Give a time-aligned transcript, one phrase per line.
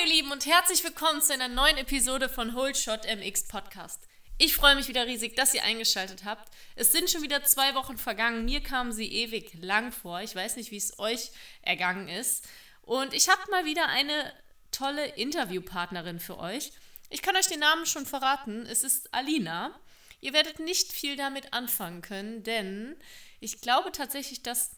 [0.00, 4.06] ihr Lieben und herzlich willkommen zu einer neuen Episode von Whole Shot MX Podcast.
[4.36, 6.54] Ich freue mich wieder riesig, dass ihr eingeschaltet habt.
[6.76, 8.44] Es sind schon wieder zwei Wochen vergangen.
[8.44, 10.20] Mir kamen sie ewig lang vor.
[10.20, 11.32] Ich weiß nicht, wie es euch
[11.62, 12.46] ergangen ist.
[12.82, 14.32] Und ich habe mal wieder eine
[14.70, 16.70] tolle Interviewpartnerin für euch.
[17.10, 18.66] Ich kann euch den Namen schon verraten.
[18.66, 19.74] Es ist Alina.
[20.20, 22.94] Ihr werdet nicht viel damit anfangen können, denn
[23.40, 24.76] ich glaube tatsächlich, dass,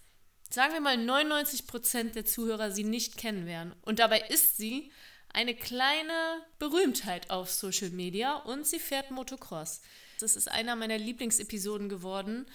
[0.48, 3.74] sagen wir mal, 99% der Zuhörer sie nicht kennen werden.
[3.82, 4.90] Und dabei ist sie
[5.32, 9.80] eine kleine Berühmtheit auf Social Media und sie fährt Motocross.
[10.20, 12.46] Das ist einer meiner Lieblingsepisoden geworden.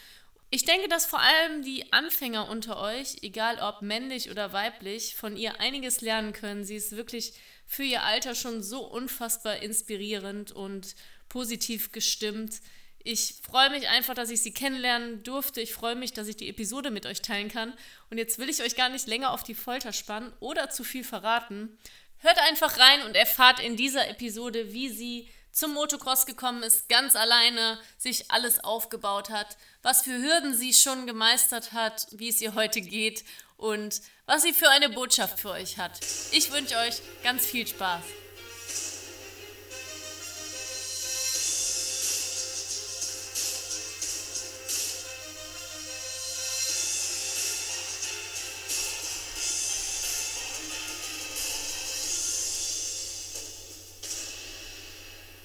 [0.52, 5.36] Ich denke, dass vor allem die Anfänger unter euch, egal ob männlich oder weiblich, von
[5.36, 6.64] ihr einiges lernen können.
[6.64, 7.34] Sie ist wirklich
[7.66, 10.96] für ihr Alter schon so unfassbar inspirierend und
[11.30, 12.62] positiv gestimmt.
[13.04, 15.62] Ich freue mich einfach, dass ich sie kennenlernen durfte.
[15.62, 17.74] Ich freue mich, dass ich die Episode mit euch teilen kann.
[18.10, 21.04] Und jetzt will ich euch gar nicht länger auf die Folter spannen oder zu viel
[21.04, 21.78] verraten.
[22.20, 27.16] Hört einfach rein und erfahrt in dieser Episode, wie sie zum Motocross gekommen ist, ganz
[27.16, 32.56] alleine sich alles aufgebaut hat, was für Hürden sie schon gemeistert hat, wie es ihr
[32.56, 33.24] heute geht
[33.56, 36.00] und was sie für eine Botschaft für euch hat.
[36.32, 38.04] Ich wünsche euch ganz viel Spaß.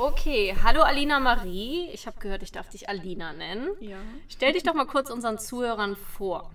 [0.02, 1.90] Okay, hallo Alina Marie.
[1.92, 3.68] Ich habe gehört, ich darf dich Alina nennen.
[3.80, 3.98] Ja.
[4.30, 6.50] Stell dich doch mal kurz unseren Zuhörern vor.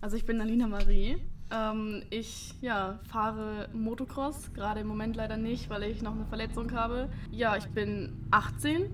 [0.00, 1.18] Also ich bin Alina Marie.
[1.52, 6.72] Ähm, ich ja, fahre Motocross, gerade im Moment leider nicht, weil ich noch eine Verletzung
[6.72, 7.08] habe.
[7.30, 8.90] Ja, ich bin 18,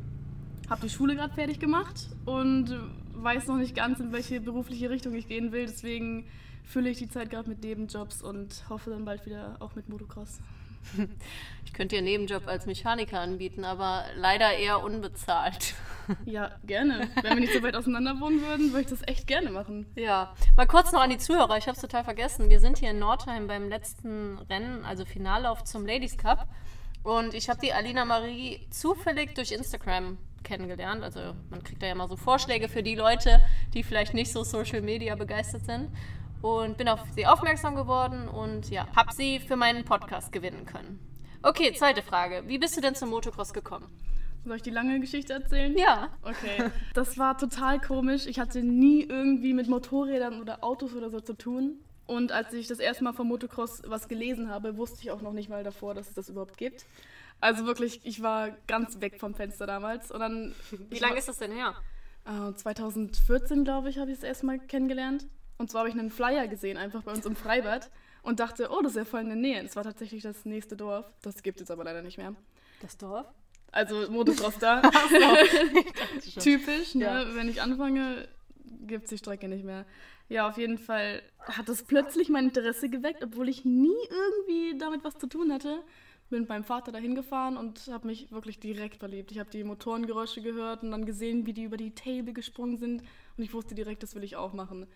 [0.68, 2.78] habe die Schule gerade fertig gemacht und
[3.14, 5.64] weiß noch nicht ganz, in welche berufliche Richtung ich gehen will.
[5.64, 6.28] Deswegen
[6.64, 10.40] fülle ich die Zeit gerade mit Nebenjobs und hoffe dann bald wieder auch mit Motocross.
[11.64, 15.74] Ich könnte dir einen Nebenjob als Mechaniker anbieten, aber leider eher unbezahlt.
[16.24, 17.08] Ja, gerne.
[17.20, 19.86] Wenn wir nicht so weit auseinander wohnen würden, würde ich das echt gerne machen.
[19.96, 21.56] Ja, mal kurz noch an die Zuhörer.
[21.56, 22.48] Ich habe es total vergessen.
[22.48, 26.46] Wir sind hier in Nordheim beim letzten Rennen, also Finallauf zum Ladies Cup.
[27.02, 31.02] Und ich habe die Alina Marie zufällig durch Instagram kennengelernt.
[31.02, 33.40] Also man kriegt da ja mal so Vorschläge für die Leute,
[33.74, 35.90] die vielleicht nicht so Social Media begeistert sind
[36.42, 41.00] und bin auf sie aufmerksam geworden und ja, habe sie für meinen Podcast gewinnen können.
[41.42, 42.44] Okay, zweite Frage.
[42.46, 43.86] Wie bist du denn zum Motocross gekommen?
[44.44, 45.76] Soll ich die lange Geschichte erzählen?
[45.76, 46.10] Ja.
[46.22, 46.70] Okay.
[46.94, 48.26] Das war total komisch.
[48.26, 51.80] Ich hatte nie irgendwie mit Motorrädern oder Autos oder so zu tun.
[52.06, 55.32] Und als ich das erste Mal vom Motocross was gelesen habe, wusste ich auch noch
[55.32, 56.86] nicht mal davor, dass es das überhaupt gibt.
[57.40, 60.10] Also wirklich, ich war ganz weg vom Fenster damals.
[60.10, 61.74] Und dann, Wie lange ist das denn her?
[62.24, 65.26] Äh, 2014, glaube ich, habe ich es erstmal kennengelernt.
[65.58, 67.90] Und zwar habe ich einen Flyer gesehen, einfach bei uns im Freibad.
[68.22, 69.62] Und dachte, oh, das ist ja voll in der Nähe.
[69.62, 71.06] Das war tatsächlich das nächste Dorf.
[71.22, 72.34] Das gibt es aber leider nicht mehr.
[72.82, 73.26] Das Dorf?
[73.70, 74.82] Also Motocross da.
[76.20, 76.40] So.
[76.40, 77.04] Typisch, ne?
[77.04, 77.34] Ja.
[77.36, 78.26] Wenn ich anfange,
[78.86, 79.86] gibt es die Strecke nicht mehr.
[80.28, 85.04] Ja, auf jeden Fall hat das plötzlich mein Interesse geweckt, obwohl ich nie irgendwie damit
[85.04, 85.82] was zu tun hatte.
[86.30, 89.30] Bin mit meinem Vater dahin gefahren und habe mich wirklich direkt verliebt.
[89.30, 93.02] Ich habe die Motorengeräusche gehört und dann gesehen, wie die über die Table gesprungen sind.
[93.36, 94.88] Und ich wusste direkt, das will ich auch machen.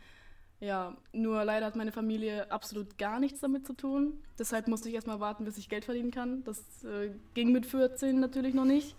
[0.60, 4.22] Ja, nur leider hat meine Familie absolut gar nichts damit zu tun.
[4.38, 6.44] Deshalb musste ich erstmal warten, bis ich Geld verdienen kann.
[6.44, 8.94] Das äh, ging mit 14 natürlich noch nicht.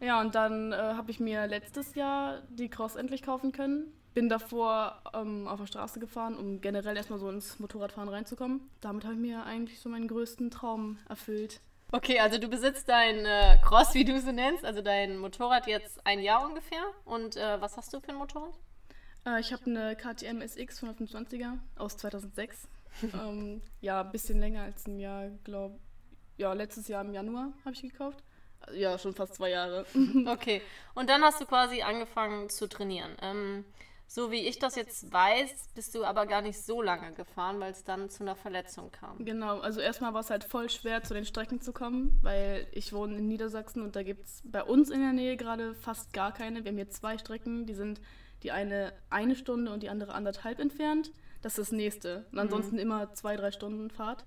[0.00, 3.92] Ja, und dann äh, habe ich mir letztes Jahr die Cross endlich kaufen können.
[4.14, 8.68] Bin davor ähm, auf der Straße gefahren, um generell erstmal so ins Motorradfahren reinzukommen.
[8.80, 11.60] Damit habe ich mir eigentlich so meinen größten Traum erfüllt.
[11.92, 16.04] Okay, also du besitzt dein äh, Cross, wie du es nennst, also dein Motorrad jetzt
[16.04, 16.82] ein Jahr ungefähr.
[17.04, 18.58] Und äh, was hast du für ein Motorrad?
[19.26, 22.68] Äh, ich habe eine KTM SX 125er aus 2006.
[23.02, 25.78] ähm, ja, ein bisschen länger als ein Jahr, glaube
[26.36, 28.22] Ja, letztes Jahr im Januar habe ich gekauft.
[28.74, 29.86] Ja, schon fast zwei Jahre.
[30.26, 30.62] Okay,
[30.94, 33.16] und dann hast du quasi angefangen zu trainieren.
[33.20, 33.64] Ähm,
[34.06, 37.72] so wie ich das jetzt weiß, bist du aber gar nicht so lange gefahren, weil
[37.72, 39.24] es dann zu einer Verletzung kam.
[39.24, 42.92] Genau, also erstmal war es halt voll schwer, zu den Strecken zu kommen, weil ich
[42.92, 46.32] wohne in Niedersachsen und da gibt es bei uns in der Nähe gerade fast gar
[46.32, 46.62] keine.
[46.62, 48.02] Wir haben hier zwei Strecken, die sind
[48.42, 51.12] die eine eine Stunde und die andere anderthalb entfernt.
[51.42, 52.26] Das ist das nächste.
[52.32, 54.24] Und ansonsten immer zwei, drei Stunden Fahrt.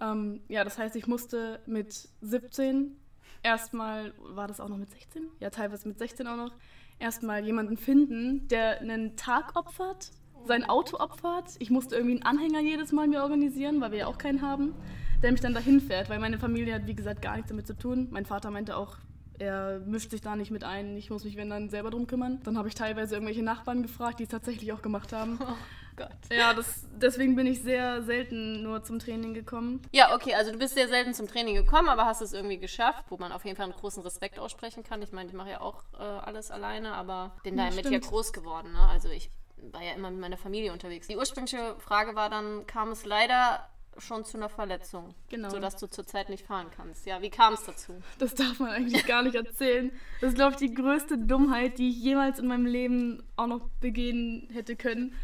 [0.00, 2.96] Ähm, ja, das heißt, ich musste mit 17
[3.42, 5.28] erstmal, war das auch noch mit 16?
[5.40, 6.52] Ja, teilweise mit 16 auch noch,
[6.98, 10.10] erstmal jemanden finden, der einen Tag opfert,
[10.46, 11.54] sein Auto opfert.
[11.58, 14.74] Ich musste irgendwie einen Anhänger jedes Mal mir organisieren, weil wir ja auch keinen haben,
[15.22, 17.76] der mich dann dahin fährt, weil meine Familie hat, wie gesagt, gar nichts damit zu
[17.76, 18.08] tun.
[18.10, 18.96] Mein Vater meinte auch,
[19.38, 22.40] er mischt sich da nicht mit ein, ich muss mich, wenn dann, selber drum kümmern.
[22.44, 25.38] Dann habe ich teilweise irgendwelche Nachbarn gefragt, die es tatsächlich auch gemacht haben.
[25.96, 26.10] Gott.
[26.32, 29.80] Ja, das, deswegen bin ich sehr selten nur zum Training gekommen.
[29.92, 33.04] Ja, okay, also du bist sehr selten zum Training gekommen, aber hast es irgendwie geschafft,
[33.10, 35.02] wo man auf jeden Fall einen großen Respekt aussprechen kann.
[35.02, 38.32] Ich meine, ich mache ja auch äh, alles alleine, aber bin Ja, damit ja groß
[38.32, 38.72] geworden.
[38.72, 38.80] Ne?
[38.88, 39.30] Also ich
[39.72, 41.06] war ja immer mit meiner Familie unterwegs.
[41.06, 43.68] Die ursprüngliche Frage war dann, kam es leider
[43.98, 45.50] schon zu einer Verletzung, Genau.
[45.50, 47.06] sodass du zurzeit nicht fahren kannst.
[47.06, 47.92] Ja, wie kam es dazu?
[48.18, 49.90] Das darf man eigentlich gar nicht erzählen.
[50.20, 53.68] Das ist, glaube ich, die größte Dummheit, die ich jemals in meinem Leben auch noch
[53.80, 55.14] begehen hätte können.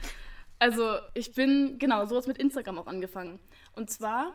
[0.58, 3.40] Also, ich bin, genau, sowas mit Instagram auch angefangen.
[3.74, 4.34] Und zwar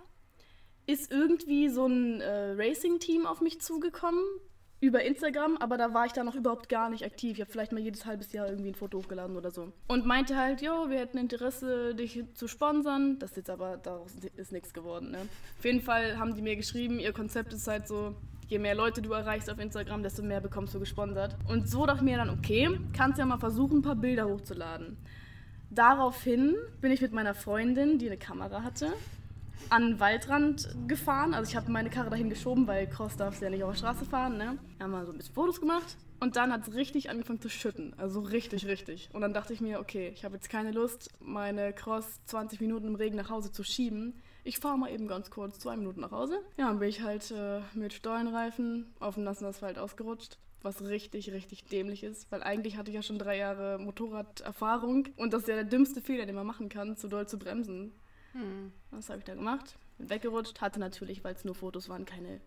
[0.88, 4.24] ist irgendwie so ein äh, Racing-Team auf mich zugekommen
[4.86, 7.34] über Instagram, aber da war ich da noch überhaupt gar nicht aktiv.
[7.34, 9.72] Ich habe vielleicht mal jedes halbes Jahr irgendwie ein Foto hochgeladen oder so.
[9.88, 13.20] Und meinte halt, jo, wir hätten Interesse, dich zu sponsern.
[13.20, 15.20] Das ist jetzt aber, daraus ist nichts geworden, ne?
[15.58, 18.16] Auf jeden Fall haben die mir geschrieben, ihr Konzept ist halt so,
[18.48, 21.36] je mehr Leute du erreichst auf Instagram, desto mehr bekommst du gesponsert.
[21.48, 24.98] Und so dachte ich mir dann, okay, kannst ja mal versuchen, ein paar Bilder hochzuladen.
[25.70, 28.94] Daraufhin bin ich mit meiner Freundin, die eine Kamera hatte,
[29.69, 31.34] an den Waldrand gefahren.
[31.34, 34.06] Also ich habe meine Karre dahin geschoben, weil Cross darfst ja nicht auf der Straße
[34.06, 34.38] fahren.
[34.38, 34.57] Ne?
[34.80, 35.98] Haben mal so ein bisschen Fotos gemacht.
[36.19, 37.94] Und dann hat es richtig angefangen zu schütten.
[37.98, 39.10] Also richtig, richtig.
[39.13, 42.88] Und dann dachte ich mir, okay, ich habe jetzt keine Lust, meine Cross 20 Minuten
[42.88, 44.13] im Regen nach Hause zu schieben.
[44.44, 46.40] Ich fahre mal eben ganz kurz zwei Minuten nach Hause.
[46.57, 50.38] Ja, dann bin ich halt äh, mit Stollenreifen auf dem nassen Asphalt ausgerutscht.
[50.62, 55.31] Was richtig, richtig dämlich ist, weil eigentlich hatte ich ja schon drei Jahre Motorraderfahrung und
[55.31, 57.92] das ist ja der dümmste Fehler, den man machen kann, zu doll zu bremsen.
[58.36, 58.72] Hm.
[58.92, 59.78] Was habe ich da gemacht?
[59.98, 62.42] Bin weggerutscht, hatte natürlich, weil es nur Fotos waren, keine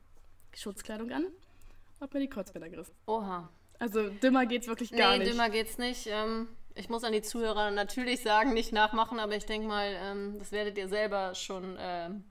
[0.54, 1.26] Schutzkleidung an.
[2.00, 2.94] Hab mir die Kreuzbänder gerissen.
[3.06, 3.48] Oha.
[3.78, 5.32] Also dümmer geht's wirklich gar nee, nicht.
[5.32, 6.06] dümmer geht's nicht.
[6.08, 10.38] Ähm, ich muss an die Zuhörer natürlich sagen, nicht nachmachen, aber ich denke mal, ähm,
[10.38, 12.24] das werdet ihr selber schon ähm,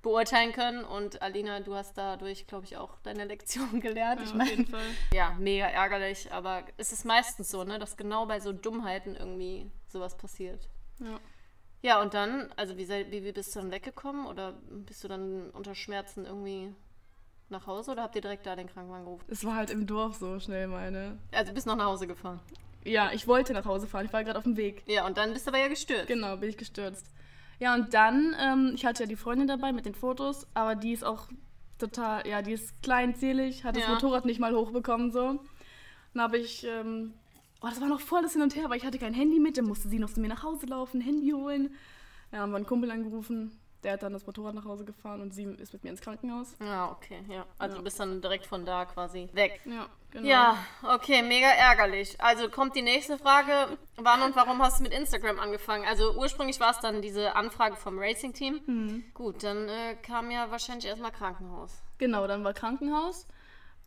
[0.00, 0.84] beurteilen können.
[0.84, 4.20] Und Alina, du hast dadurch, glaube ich, auch deine Lektion gelernt.
[4.20, 4.86] Ja, ich auf meine, jeden Fall.
[5.12, 9.70] ja, mega ärgerlich, aber es ist meistens so, ne, dass genau bei so Dummheiten irgendwie
[9.88, 10.68] sowas passiert.
[10.98, 11.20] Ja.
[11.82, 15.50] Ja, und dann, also wie, wie, wie bist du dann weggekommen oder bist du dann
[15.50, 16.72] unter Schmerzen irgendwie
[17.48, 19.24] nach Hause oder habt ihr direkt da den Krankenwagen gerufen?
[19.28, 21.18] Es war halt im Dorf so schnell meine.
[21.32, 22.40] Also bist noch nach Hause gefahren.
[22.84, 24.82] Ja, ich wollte nach Hause fahren, ich war gerade auf dem Weg.
[24.86, 26.06] Ja, und dann bist du aber ja gestürzt.
[26.06, 27.06] Genau, bin ich gestürzt.
[27.58, 30.92] Ja, und dann, ähm, ich hatte ja die Freundin dabei mit den Fotos, aber die
[30.92, 31.28] ist auch
[31.78, 33.90] total, ja, die ist kleinzählig, hat das Ja.
[33.90, 35.40] Motorrad nicht mal hochbekommen so.
[36.14, 37.14] Dann habe ich, ähm,
[37.62, 39.56] oh, das war noch voll das Hin und Her, weil ich hatte kein Handy mit,
[39.56, 41.74] dann musste sie noch zu mir nach Hause laufen, Handy holen.
[42.32, 45.34] Ja, haben wir einen Kumpel angerufen, der hat dann das Motorrad nach Hause gefahren und
[45.34, 46.54] sie ist mit mir ins Krankenhaus.
[46.60, 47.44] Ja, okay, ja.
[47.58, 47.78] Also Ja.
[47.78, 49.60] du bist dann direkt von da quasi weg.
[49.64, 50.28] Ja, genau.
[50.28, 52.18] Ja, okay, mega ärgerlich.
[52.20, 53.76] Also kommt die nächste Frage.
[53.96, 55.84] Wann und warum hast du mit Instagram angefangen?
[55.86, 58.60] Also ursprünglich war es dann diese Anfrage vom Racing-Team.
[58.66, 59.04] Mhm.
[59.14, 61.82] Gut, dann äh, kam ja wahrscheinlich erstmal Krankenhaus.
[61.98, 63.26] Genau, dann war Krankenhaus.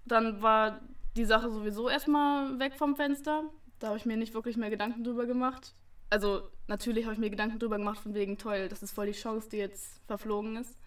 [0.05, 0.81] Dann war
[1.15, 3.43] die Sache sowieso erstmal weg vom Fenster.
[3.79, 5.73] Da habe ich mir nicht wirklich mehr Gedanken drüber gemacht.
[6.09, 9.11] Also natürlich habe ich mir Gedanken drüber gemacht, von wegen toll, das ist voll die
[9.13, 10.77] Chance, die jetzt verflogen ist.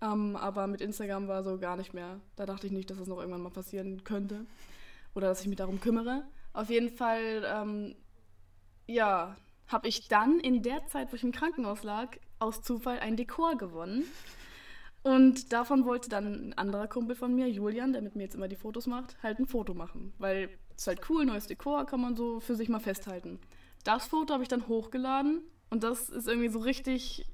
[0.00, 2.20] Ähm, aber mit Instagram war so gar nicht mehr.
[2.36, 4.46] Da dachte ich nicht, dass das noch irgendwann mal passieren könnte.
[5.14, 6.24] Oder dass ich mich darum kümmere.
[6.52, 7.96] Auf jeden Fall, ähm,
[8.86, 9.36] ja,
[9.66, 13.56] habe ich dann in der Zeit, wo ich im Krankenhaus lag, aus Zufall ein Dekor
[13.56, 14.04] gewonnen.
[15.02, 18.48] Und davon wollte dann ein anderer Kumpel von mir, Julian, der mit mir jetzt immer
[18.48, 20.12] die Fotos macht, halt ein Foto machen.
[20.18, 23.40] Weil ist halt cool, neues Dekor, kann man so für sich mal festhalten.
[23.84, 27.26] Das Foto habe ich dann hochgeladen und das ist irgendwie so richtig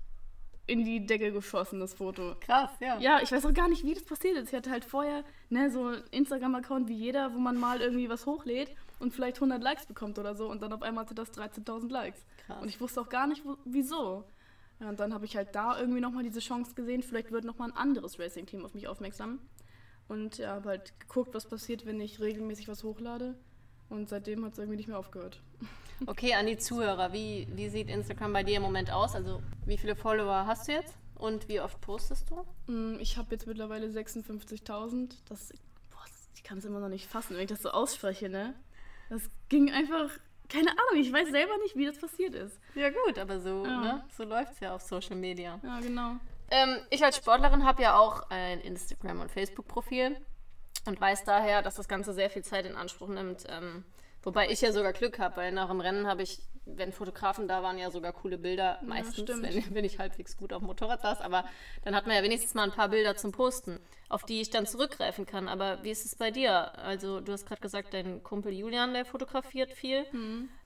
[0.67, 2.37] in die Decke geschossen, das Foto.
[2.41, 2.99] Krass, ja.
[2.99, 4.49] Ja, ich weiß auch gar nicht, wie das passiert ist.
[4.49, 8.25] Ich hatte halt vorher ne, so einen Instagram-Account wie jeder, wo man mal irgendwie was
[8.25, 11.91] hochlädt und vielleicht 100 Likes bekommt oder so und dann auf einmal hatte das 13.000
[11.91, 12.25] Likes.
[12.47, 12.63] Krass.
[12.63, 14.25] Und ich wusste auch gar nicht, wo, wieso.
[14.81, 17.71] Ja, und dann habe ich halt da irgendwie nochmal diese Chance gesehen, vielleicht wird nochmal
[17.71, 19.41] ein anderes Racing-Team auf mich aufmerksam.
[20.09, 23.35] Und ja, habe halt geguckt, was passiert, wenn ich regelmäßig was hochlade.
[23.89, 25.41] Und seitdem hat es irgendwie nicht mehr aufgehört.
[26.07, 27.13] Okay, an die Zuhörer.
[27.13, 29.15] Wie, wie sieht Instagram bei dir im Moment aus?
[29.15, 30.93] Also wie viele Follower hast du jetzt?
[31.15, 32.45] Und wie oft postest du?
[32.71, 35.15] Mm, Ich habe jetzt mittlerweile 56.000.
[35.29, 35.51] Das,
[35.91, 38.55] boah, ich kann es immer noch nicht fassen, wenn ich das so ausspreche, ne?
[39.09, 40.11] Das ging einfach,
[40.49, 42.59] keine Ahnung, ich weiß selber nicht, wie das passiert ist.
[42.75, 43.81] Ja gut, aber so, Ja.
[43.81, 44.05] ne?
[44.17, 45.61] so läuft es ja auf Social Media.
[45.63, 46.17] Ja, genau.
[46.51, 50.17] Ähm, ich als Sportlerin habe ja auch ein Instagram- und Facebook-Profil
[50.87, 53.45] und weiß daher, dass das Ganze sehr viel Zeit in Anspruch nimmt.
[53.49, 53.85] Ähm,
[54.23, 57.63] wobei ich ja sogar Glück habe, weil nach dem Rennen habe ich, wenn Fotografen da
[57.63, 59.43] waren, ja sogar coole Bilder meistens, stimmt.
[59.43, 61.21] wenn, wenn ich halbwegs gut auf dem Motorrad saß.
[61.21, 61.45] Aber
[61.83, 64.67] dann hat man ja wenigstens mal ein paar Bilder zum Posten, auf die ich dann
[64.67, 65.49] zurückgreifen kann.
[65.49, 66.79] Aber wie ist es bei dir?
[66.79, 70.05] Also du hast gerade gesagt, dein Kumpel Julian, der fotografiert viel.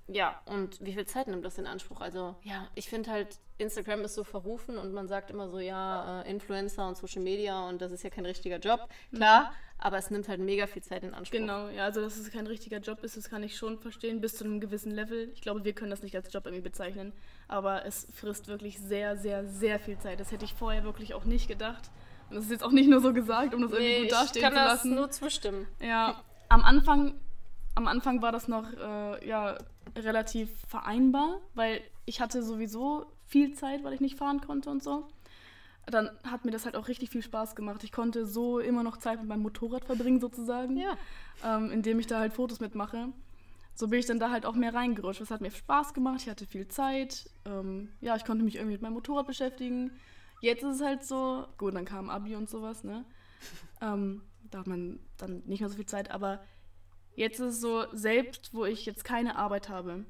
[0.09, 2.01] Ja, und wie viel Zeit nimmt das in Anspruch?
[2.01, 6.23] Also, ja, ich finde halt, Instagram ist so verrufen und man sagt immer so, ja,
[6.23, 8.89] äh, Influencer und Social Media und das ist ja kein richtiger Job.
[9.15, 9.49] Klar, mhm.
[9.79, 11.39] aber es nimmt halt mega viel Zeit in Anspruch.
[11.39, 14.37] Genau, ja, also dass es kein richtiger Job ist, das kann ich schon verstehen, bis
[14.37, 15.31] zu einem gewissen Level.
[15.35, 17.13] Ich glaube, wir können das nicht als Job irgendwie bezeichnen,
[17.47, 20.21] aber es frisst wirklich sehr, sehr, sehr viel Zeit.
[20.21, 21.91] Das hätte ich vorher wirklich auch nicht gedacht.
[22.31, 24.45] Und das ist jetzt auch nicht nur so gesagt, um das nee, irgendwie gut dastehen
[24.45, 24.55] zu lassen.
[24.55, 25.67] Ich kann das nur zustimmen.
[25.81, 27.15] Ja, am Anfang,
[27.75, 29.57] am Anfang war das noch, äh, ja,
[30.05, 35.07] relativ vereinbar, weil ich hatte sowieso viel Zeit, weil ich nicht fahren konnte und so.
[35.87, 37.83] Dann hat mir das halt auch richtig viel Spaß gemacht.
[37.83, 40.97] Ich konnte so immer noch Zeit mit meinem Motorrad verbringen, sozusagen, ja.
[41.45, 43.09] ähm, indem ich da halt Fotos mitmache.
[43.75, 45.21] So bin ich dann da halt auch mehr reingerutscht.
[45.21, 47.31] Es hat mir Spaß gemacht, ich hatte viel Zeit.
[47.45, 49.93] Ähm, ja, ich konnte mich irgendwie mit meinem Motorrad beschäftigen.
[50.41, 53.05] Jetzt ist es halt so, gut, dann kam Abi und sowas, ne?
[53.81, 56.41] Ähm, da hat man dann nicht mehr so viel Zeit, aber
[57.19, 60.05] Jetzt ist es so, selbst wo ich jetzt keine Arbeit habe,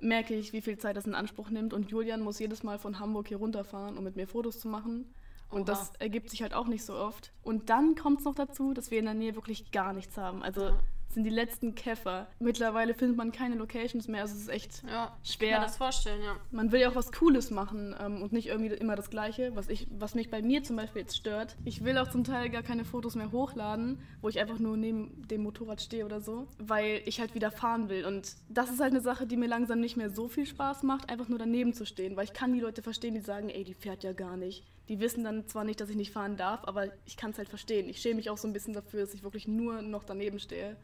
[0.00, 1.72] merke ich, wie viel Zeit das in Anspruch nimmt.
[1.72, 5.14] Und Julian muss jedes Mal von Hamburg hier runterfahren, um mit mir Fotos zu machen.
[5.50, 5.66] Und Oha.
[5.66, 7.32] das ergibt sich halt auch nicht so oft.
[7.42, 10.42] Und dann kommt es noch dazu, dass wir in der Nähe wirklich gar nichts haben.
[10.42, 10.80] Also ja
[11.12, 12.28] sind die letzten Käfer.
[12.38, 15.48] Mittlerweile findet man keine Locations mehr, also es ist echt ja, schwer.
[15.48, 16.36] Ich kann mir das vorstellen, ja.
[16.50, 19.68] Man will ja auch was Cooles machen ähm, und nicht irgendwie immer das Gleiche, was,
[19.68, 21.56] ich, was mich bei mir zum Beispiel jetzt stört.
[21.64, 25.26] Ich will auch zum Teil gar keine Fotos mehr hochladen, wo ich einfach nur neben
[25.28, 28.04] dem Motorrad stehe oder so, weil ich halt wieder fahren will.
[28.04, 31.08] Und das ist halt eine Sache, die mir langsam nicht mehr so viel Spaß macht,
[31.08, 33.74] einfach nur daneben zu stehen, weil ich kann die Leute verstehen, die sagen, ey, die
[33.74, 36.86] fährt ja gar nicht die wissen dann zwar nicht, dass ich nicht fahren darf, aber
[37.04, 37.88] ich kann es halt verstehen.
[37.88, 40.76] Ich schäme mich auch so ein bisschen dafür, dass ich wirklich nur noch daneben stehe.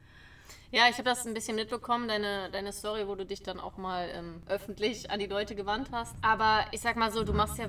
[0.70, 3.76] Ja, ich habe das ein bisschen mitbekommen, deine, deine Story, wo du dich dann auch
[3.76, 6.14] mal ähm, öffentlich an die Leute gewandt hast.
[6.20, 7.68] Aber ich sag mal so, du machst ja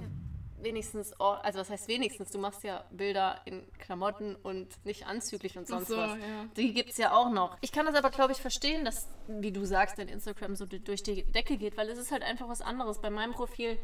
[0.65, 5.67] wenigstens, also was heißt wenigstens, du machst ja Bilder in Klamotten und nicht anzüglich und
[5.67, 6.13] sonst so, was.
[6.13, 6.45] Ja.
[6.57, 7.57] Die gibt es ja auch noch.
[7.61, 11.03] Ich kann das aber, glaube ich, verstehen, dass, wie du sagst, dein Instagram so durch
[11.03, 12.99] die Decke geht, weil es ist halt einfach was anderes.
[12.99, 13.77] Bei meinem Profil,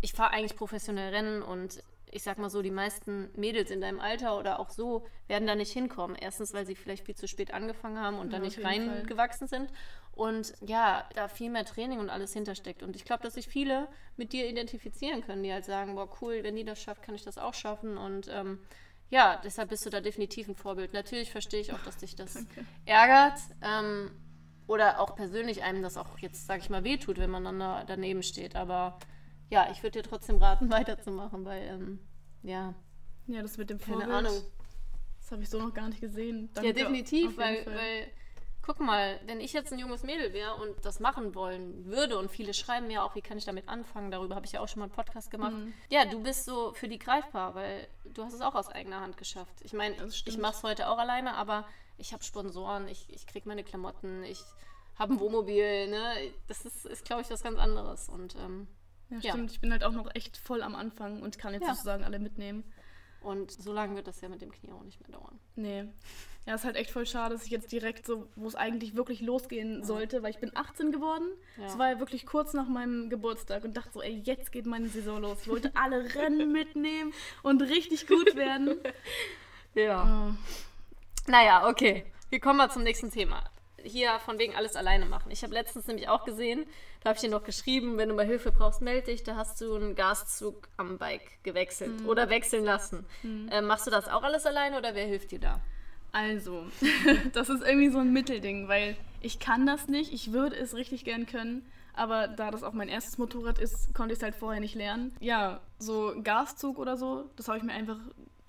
[0.00, 1.82] ich fahre eigentlich professionell Rennen und
[2.14, 5.56] ich sag mal so, die meisten Mädels in deinem Alter oder auch so werden da
[5.56, 6.16] nicht hinkommen.
[6.16, 9.70] Erstens, weil sie vielleicht viel zu spät angefangen haben und ja, da nicht reingewachsen sind.
[10.12, 12.84] Und ja, da viel mehr Training und alles hintersteckt.
[12.84, 16.44] Und ich glaube, dass sich viele mit dir identifizieren können, die halt sagen, boah, cool,
[16.44, 17.98] wenn die das schafft, kann ich das auch schaffen.
[17.98, 18.60] Und ähm,
[19.10, 20.92] ja, deshalb bist du da definitiv ein Vorbild.
[20.92, 22.64] Natürlich verstehe ich auch, dass dich das Danke.
[22.84, 23.40] ärgert.
[23.60, 24.12] Ähm,
[24.68, 27.82] oder auch persönlich einem das auch jetzt, sag ich mal, wehtut, wenn man dann da
[27.84, 28.54] daneben steht.
[28.54, 29.00] Aber
[29.54, 31.98] ja, ich würde dir trotzdem raten, weiterzumachen, weil, ähm,
[32.42, 32.74] ja.
[33.26, 34.08] Ja, das mit dem Vorbild.
[34.08, 34.42] Keine Ahnung.
[35.20, 36.50] Das habe ich so noch gar nicht gesehen.
[36.52, 38.10] Danke ja, definitiv, weil, weil,
[38.60, 42.30] guck mal, wenn ich jetzt ein junges Mädel wäre und das machen wollen würde und
[42.30, 44.80] viele schreiben mir auch, wie kann ich damit anfangen, darüber habe ich ja auch schon
[44.80, 45.54] mal einen Podcast gemacht.
[45.54, 45.72] Mhm.
[45.88, 49.16] Ja, du bist so für die greifbar, weil du hast es auch aus eigener Hand
[49.16, 49.54] geschafft.
[49.62, 49.94] Ich meine,
[50.26, 54.24] ich mache es heute auch alleine, aber ich habe Sponsoren, ich, ich kriege meine Klamotten,
[54.24, 54.42] ich
[54.98, 56.32] habe ein Wohnmobil, ne?
[56.48, 58.68] Das ist, ist glaube ich, was ganz anderes und ähm,
[59.20, 59.50] ja, stimmt.
[59.50, 59.54] Ja.
[59.54, 61.74] Ich bin halt auch noch echt voll am Anfang und kann jetzt ja.
[61.74, 62.64] sozusagen alle mitnehmen.
[63.20, 65.40] Und so lange wird das ja mit dem Knie auch nicht mehr dauern.
[65.56, 65.84] Nee.
[66.46, 69.22] Ja, ist halt echt voll schade, dass ich jetzt direkt so, wo es eigentlich wirklich
[69.22, 69.84] losgehen ja.
[69.84, 71.24] sollte, weil ich bin 18 geworden.
[71.64, 71.78] Es ja.
[71.78, 75.22] war ja wirklich kurz nach meinem Geburtstag und dachte so, ey, jetzt geht meine Saison
[75.22, 75.38] los.
[75.40, 78.78] Ich wollte alle Rennen mitnehmen und richtig gut werden.
[79.76, 80.30] Ja.
[80.30, 81.28] Oh.
[81.28, 82.04] Naja, okay.
[82.30, 83.42] Wir kommen mal zum nächsten Thema
[83.84, 85.30] hier von wegen alles alleine machen.
[85.30, 86.66] Ich habe letztens nämlich auch gesehen,
[87.04, 89.22] da habe ich dir noch geschrieben, wenn du mal Hilfe brauchst, melde dich.
[89.22, 92.08] Da hast du einen Gaszug am Bike gewechselt mhm.
[92.08, 93.04] oder wechseln lassen.
[93.22, 93.48] Mhm.
[93.50, 95.60] Äh, machst du das auch alles alleine oder wer hilft dir da?
[96.12, 96.64] Also,
[97.34, 100.14] das ist irgendwie so ein Mittelding, weil ich kann das nicht.
[100.14, 101.66] Ich würde es richtig gern können.
[101.92, 105.14] Aber da das auch mein erstes Motorrad ist, konnte ich es halt vorher nicht lernen.
[105.20, 107.98] Ja, so Gaszug oder so, das habe ich mir einfach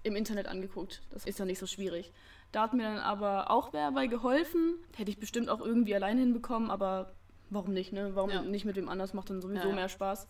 [0.04, 1.02] im Internet angeguckt.
[1.12, 2.14] Das ist ja nicht so schwierig.
[2.54, 4.76] Da hat mir dann aber auch wer dabei geholfen.
[4.96, 7.12] Hätte ich bestimmt auch irgendwie alleine hinbekommen, aber
[7.50, 8.12] warum nicht, ne?
[8.14, 8.42] Warum ja.
[8.42, 9.76] nicht mit wem anders macht dann sowieso ja.
[9.76, 10.28] mehr Spaß.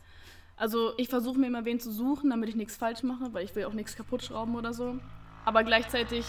[0.57, 3.55] Also ich versuche mir immer wen zu suchen, damit ich nichts falsch mache, weil ich
[3.55, 4.95] will auch nichts kaputt schrauben oder so.
[5.43, 6.25] Aber gleichzeitig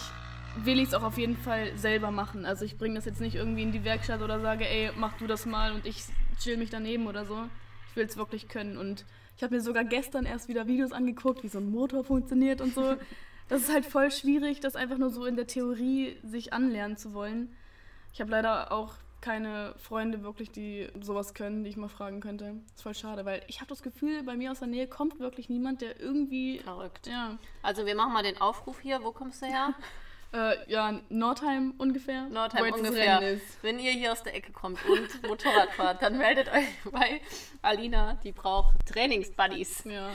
[0.63, 2.45] will ich es auch auf jeden Fall selber machen.
[2.45, 5.27] Also ich bringe das jetzt nicht irgendwie in die Werkstatt oder sage, ey, mach du
[5.27, 6.03] das mal und ich
[6.39, 7.37] chill mich daneben oder so.
[7.89, 8.77] Ich will es wirklich können.
[8.77, 9.05] Und
[9.37, 12.73] ich habe mir sogar gestern erst wieder Videos angeguckt, wie so ein Motor funktioniert und
[12.73, 12.95] so.
[13.49, 17.13] das ist halt voll schwierig, das einfach nur so in der Theorie sich anlernen zu
[17.13, 17.55] wollen.
[18.13, 22.55] Ich habe leider auch keine Freunde wirklich, die sowas können, die ich mal fragen könnte.
[22.67, 25.19] Das ist voll schade, weil ich habe das Gefühl, bei mir aus der Nähe kommt
[25.19, 26.59] wirklich niemand, der irgendwie.
[26.59, 27.07] Verrückt.
[27.07, 27.37] Ja.
[27.61, 29.03] Also wir machen mal den Aufruf hier.
[29.03, 29.73] Wo kommst du her?
[30.33, 32.27] Äh, ja, Nordheim ungefähr.
[32.27, 33.39] Nordheim ungefähr.
[33.61, 37.21] Wenn ihr hier aus der Ecke kommt und Motorrad fahrt, dann meldet euch bei
[37.61, 39.85] Alina, die braucht Trainingsbuddies.
[39.85, 40.09] Ja.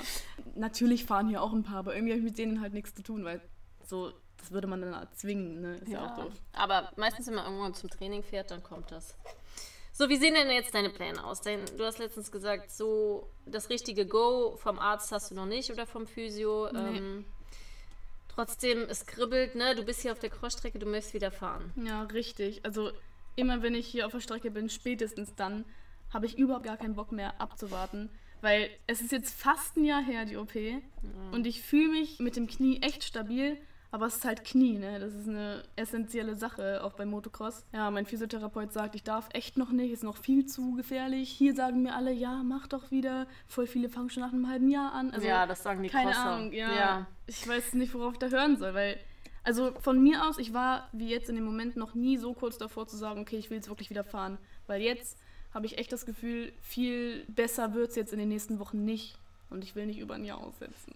[0.55, 3.03] Natürlich fahren hier auch ein paar, aber irgendwie habe ich mit denen halt nichts zu
[3.03, 3.41] tun, weil
[3.85, 4.13] so,
[4.43, 5.77] das würde man dann zwingen, ne?
[5.77, 6.33] Ist ja, ja auch doof.
[6.53, 9.15] Aber meistens, wenn man irgendwann zum Training fährt, dann kommt das.
[9.93, 11.43] So, wie sehen denn jetzt deine Pläne aus?
[11.43, 15.71] Dein, du hast letztens gesagt, so das richtige Go vom Arzt hast du noch nicht
[15.71, 16.69] oder vom Physio.
[16.73, 16.99] Nee.
[16.99, 17.25] Ähm,
[18.29, 19.77] trotzdem, es kribbelt, ne?
[19.77, 21.73] Du bist hier auf der Crossstrecke, du möchtest wieder fahren.
[21.77, 22.65] Ja, richtig.
[22.65, 22.91] Also
[23.37, 25.65] immer wenn ich hier auf der Strecke bin, spätestens dann,
[26.13, 28.11] habe ich überhaupt gar keinen Bock mehr abzuwarten.
[28.41, 30.57] Weil es ist jetzt fast ein Jahr her, die OP.
[31.31, 33.57] Und ich fühle mich mit dem Knie echt stabil.
[33.93, 34.99] Aber es ist halt Knie, ne?
[34.99, 37.63] Das ist eine essentielle Sache, auch beim Motocross.
[37.75, 41.29] Ja, mein Physiotherapeut sagt, ich darf echt noch nicht, ist noch viel zu gefährlich.
[41.29, 43.27] Hier sagen mir alle, ja, mach doch wieder.
[43.47, 45.11] Voll viele fangen schon nach einem halben Jahr an.
[45.11, 46.25] Also, ja, das sagen die keine Crosser.
[46.25, 47.07] Ahnung, ja, ja.
[47.27, 48.99] Ich weiß nicht, worauf ich da hören soll, weil.
[49.45, 52.57] Also von mir aus, ich war wie jetzt in dem Moment noch nie so kurz
[52.57, 54.39] davor zu sagen, okay, ich will jetzt wirklich wieder fahren.
[54.69, 55.19] Weil jetzt
[55.53, 59.19] habe ich echt das Gefühl, viel besser wird es jetzt in den nächsten Wochen nicht.
[59.51, 60.95] Und ich will nicht über ein Jahr aussetzen.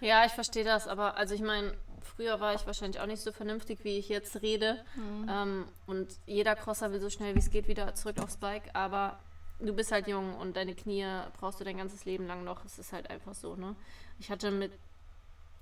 [0.00, 3.32] Ja, ich verstehe das, aber also ich meine, früher war ich wahrscheinlich auch nicht so
[3.32, 4.84] vernünftig, wie ich jetzt rede.
[5.28, 9.18] Ähm, und jeder Crosser will so schnell wie es geht wieder zurück aufs Bike, aber
[9.60, 11.06] du bist halt jung und deine Knie
[11.38, 12.64] brauchst du dein ganzes Leben lang noch.
[12.64, 13.74] Es ist halt einfach so, ne?
[14.18, 14.72] Ich hatte mit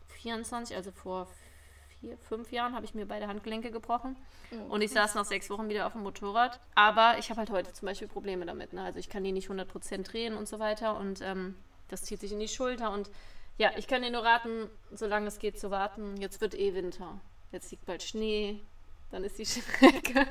[0.08, 1.28] 24, also vor
[2.00, 4.16] vier, fünf Jahren, habe ich mir beide Handgelenke gebrochen.
[4.68, 6.60] Und ich saß nach sechs Wochen wieder auf dem Motorrad.
[6.74, 8.72] Aber ich habe halt heute zum Beispiel Probleme damit.
[8.72, 8.82] Ne?
[8.82, 10.96] Also ich kann die nicht 100% drehen und so weiter.
[10.96, 11.56] Und ähm,
[11.88, 12.92] das zieht sich in die Schulter.
[12.92, 13.10] Und
[13.58, 16.16] ja, ich kann dir nur raten, solange es geht, zu warten.
[16.18, 17.20] Jetzt wird eh Winter.
[17.52, 18.60] Jetzt liegt bald Schnee.
[19.12, 20.26] Dann ist die Strecke.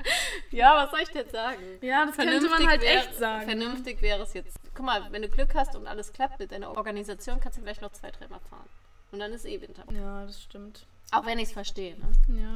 [0.51, 1.63] ja, was soll ich denn sagen?
[1.82, 3.46] Ja, das könnte man halt wär- echt sagen.
[3.46, 4.58] Vernünftig wäre es jetzt.
[4.75, 7.82] Guck mal, wenn du Glück hast und alles klappt mit deiner Organisation, kannst du vielleicht
[7.82, 8.67] noch zwei, dreimal fahren.
[9.13, 9.86] Und dann ist eh Winter.
[9.94, 10.86] Ja, das stimmt.
[11.12, 11.96] Auch wenn ich es verstehe.
[11.98, 12.41] Ne?
[12.41, 12.51] Ja,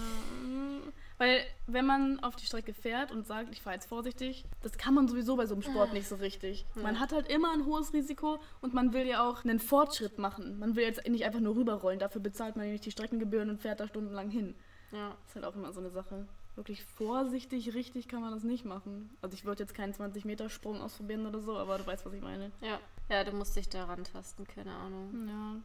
[0.45, 4.77] mm, weil wenn man auf die Strecke fährt und sagt, ich fahre jetzt vorsichtig, das
[4.77, 6.65] kann man sowieso bei so einem Sport nicht so richtig.
[6.75, 10.57] Man hat halt immer ein hohes Risiko und man will ja auch einen Fortschritt machen.
[10.57, 13.61] Man will jetzt nicht einfach nur rüberrollen, dafür bezahlt man ja nicht die Streckengebühren und
[13.61, 14.55] fährt da stundenlang hin.
[14.91, 15.09] Ja.
[15.09, 16.25] Das ist halt auch immer so eine Sache.
[16.55, 19.09] Wirklich vorsichtig, richtig kann man das nicht machen.
[19.21, 22.51] Also ich würde jetzt keinen 20-Meter-Sprung ausprobieren oder so, aber du weißt, was ich meine.
[22.61, 22.79] Ja.
[23.09, 25.27] ja, du musst dich da rantasten, keine Ahnung.
[25.27, 25.55] Ja,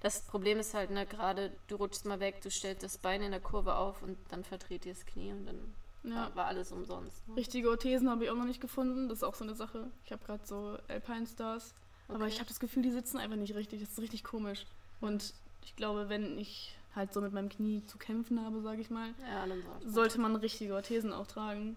[0.00, 3.30] Das Problem ist halt, ne, gerade du rutschst mal weg, du stellst das Bein in
[3.30, 6.30] der Kurve auf und dann verdreht dir das Knie und dann ja.
[6.34, 7.26] war, alles umsonst.
[7.28, 7.36] Ne?
[7.36, 9.08] Richtige Orthesen habe ich auch noch nicht gefunden.
[9.08, 9.90] Das ist auch so eine Sache.
[10.04, 11.74] Ich habe gerade so Alpine Stars.
[12.08, 12.28] Aber Okay.
[12.28, 13.80] ich habe das Gefühl, die sitzen einfach nicht richtig.
[13.80, 14.66] Das ist richtig komisch.
[15.00, 18.90] Und ich glaube, wenn ich halt so mit meinem Knie zu kämpfen habe, sage ich
[18.90, 19.46] mal, Ja,
[19.86, 21.76] sollte man richtige Orthesen auch tragen.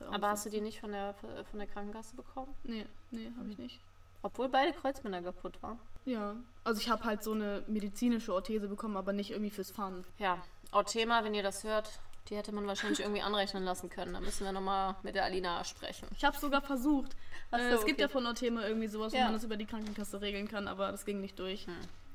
[0.00, 1.14] Auch Aber so- hast du die nicht von der,
[1.50, 2.54] von der Krankenkasse bekommen?
[2.64, 3.80] Nee, nee, habe ich nicht.
[4.22, 5.78] Obwohl beide Kreuzbänder kaputt waren.
[6.04, 10.04] Ja, also ich habe halt so eine medizinische Orthese bekommen, aber nicht irgendwie fürs Fahren.
[10.18, 11.88] Ja, auch Thema, wenn ihr das hört,
[12.28, 14.14] die hätte man wahrscheinlich irgendwie anrechnen lassen können.
[14.14, 16.08] Da müssen wir nochmal mit der Alina sprechen.
[16.16, 17.14] Ich habe sogar versucht.
[17.50, 18.02] Äh, so, es gibt okay.
[18.02, 19.24] ja von Orthema irgendwie sowas, wo Ja.
[19.24, 21.66] man das über die Krankenkasse regeln kann, aber das ging nicht durch.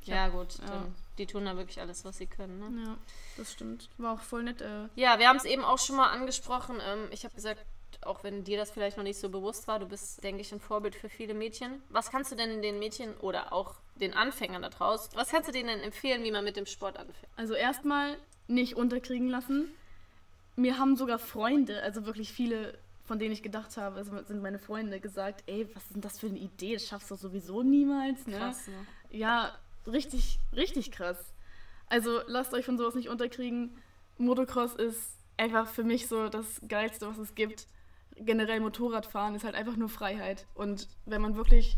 [0.02, 0.86] Ich Ja, hab- gut, ja.
[1.18, 2.60] Die tun da wirklich alles, was sie können.
[2.60, 2.84] Ne?
[2.86, 2.98] Ja,
[3.38, 3.90] das stimmt.
[3.98, 4.62] War auch voll nett.
[4.62, 6.78] Äh, Ja, wir haben es eben auch schon mal angesprochen.
[6.82, 7.64] Ähm, ich habe gesagt,
[8.02, 10.60] auch wenn dir das vielleicht noch nicht so bewusst war, du bist, denke ich, ein
[10.60, 11.82] Vorbild für viele Mädchen.
[11.90, 15.52] Was kannst du denn den Mädchen oder auch den Anfängern da draußen, was kannst du
[15.52, 17.32] denen denn empfehlen, wie man mit dem Sport anfängt?
[17.36, 19.70] Also erstmal nicht unterkriegen lassen.
[20.56, 24.60] Mir haben sogar Freunde, also wirklich viele, von denen ich gedacht habe, also sind meine
[24.60, 26.74] Freunde, gesagt, ey, was ist denn das für eine Idee?
[26.74, 28.38] Das schaffst du sowieso niemals, ne?
[28.38, 28.86] Krass, ne?
[29.12, 29.58] Ja,
[29.88, 31.18] richtig, richtig krass.
[31.88, 33.78] Also lasst euch von sowas nicht unterkriegen.
[34.18, 37.68] Motocross ist einfach für mich so das Geilste, was es gibt.
[38.20, 40.46] Generell Motorradfahren ist halt einfach nur Freiheit.
[40.56, 41.78] Und wenn man wirklich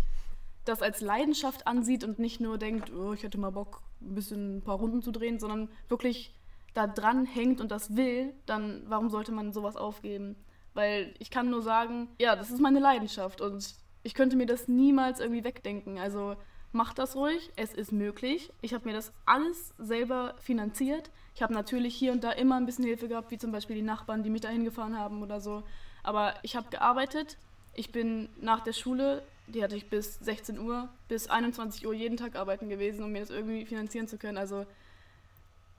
[0.65, 4.58] das als Leidenschaft ansieht und nicht nur denkt, oh, ich hätte mal Bock, ein bisschen
[4.58, 6.34] ein paar Runden zu drehen, sondern wirklich
[6.73, 10.36] da dran hängt und das will, dann warum sollte man sowas aufgeben?
[10.73, 14.67] Weil ich kann nur sagen, ja, das ist meine Leidenschaft und ich könnte mir das
[14.67, 15.97] niemals irgendwie wegdenken.
[15.97, 16.36] Also
[16.71, 18.51] macht das ruhig, es ist möglich.
[18.62, 21.12] Ich habe mir das alles selber finanziert.
[21.36, 23.82] Ich habe natürlich hier und da immer ein bisschen Hilfe gehabt, wie zum Beispiel die
[23.82, 25.63] Nachbarn, die mich dahin gefahren haben oder so.
[26.03, 27.37] Aber ich habe gearbeitet.
[27.73, 32.17] Ich bin nach der Schule, die hatte ich bis 16 Uhr, bis 21 Uhr jeden
[32.17, 34.37] Tag arbeiten gewesen, um mir das irgendwie finanzieren zu können.
[34.37, 34.65] Also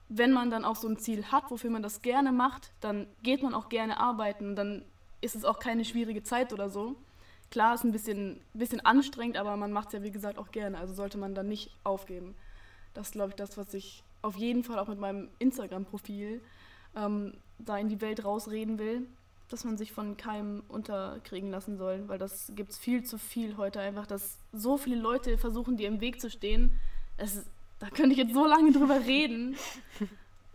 [0.09, 3.43] wenn man dann auch so ein Ziel hat, wofür man das gerne macht, dann geht
[3.43, 4.57] man auch gerne arbeiten.
[4.57, 4.85] Dann
[5.21, 6.97] ist es auch keine schwierige Zeit oder so.
[7.51, 10.79] Klar, ist ein bisschen, bisschen anstrengend, aber man macht es ja wie gesagt auch gerne.
[10.79, 12.35] Also sollte man dann nicht aufgeben.
[12.95, 16.43] Das ist, glaube ich, das, was ich auf jeden Fall auch mit meinem Instagram-Profil
[16.97, 19.07] ähm, da in die Welt rausreden will,
[19.53, 23.57] dass man sich von keinem unterkriegen lassen soll, weil das gibt es viel zu viel
[23.57, 26.79] heute einfach, dass so viele Leute versuchen, dir im Weg zu stehen.
[27.17, 27.45] Es,
[27.79, 29.57] da könnte ich jetzt so lange drüber reden.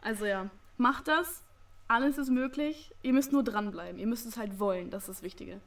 [0.01, 1.43] Also ja, macht das.
[1.89, 2.93] Alles ist möglich.
[3.01, 3.97] Ihr müsst nur dranbleiben.
[3.99, 4.89] Ihr müsst es halt wollen.
[4.89, 5.61] Das ist das Wichtige.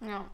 [0.00, 0.24] Ja.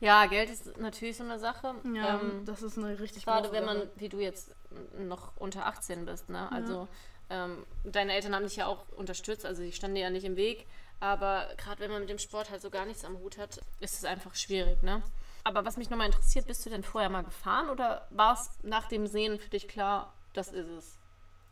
[0.00, 1.74] Ja, Geld ist natürlich so eine Sache.
[1.94, 3.90] Ja, Ähm, das ist eine richtig Gerade große wenn man, Sache.
[3.96, 4.52] wie du jetzt
[4.98, 6.52] noch unter 18 bist, ne?
[6.52, 6.86] Also
[7.30, 10.36] ähm, deine Eltern haben dich ja auch unterstützt, also die standen dir ja nicht im
[10.36, 10.66] Weg.
[11.00, 13.98] Aber gerade wenn man mit dem Sport halt so gar nichts am Hut hat, ist
[13.98, 15.02] es einfach schwierig, ne?
[15.44, 18.88] Aber was mich nochmal interessiert, bist du denn vorher mal gefahren oder war es nach
[18.88, 20.98] dem Sehen für dich klar, das ist es?